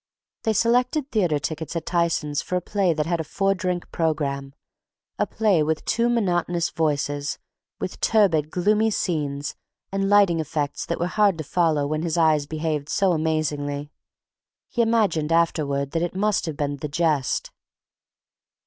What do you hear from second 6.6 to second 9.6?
voices, with turbid, gloomy scenes,